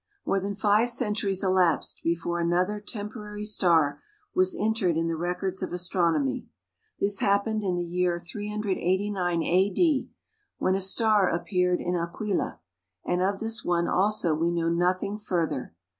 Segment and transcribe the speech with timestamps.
[0.25, 4.01] More than five centuries elapsed before another temporary star
[4.33, 6.47] was entered in the records of astronomy.
[6.99, 10.09] This happened in the year 389 A.D.,
[10.57, 12.57] when a star appeared in Aquila;
[13.05, 15.75] and of this one also we know nothing further.